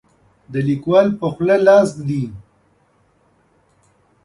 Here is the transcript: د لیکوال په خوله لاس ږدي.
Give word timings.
د 0.53 0.55
لیکوال 0.67 1.07
په 1.19 1.27
خوله 1.33 1.57
لاس 1.67 1.89
ږدي. 1.97 2.23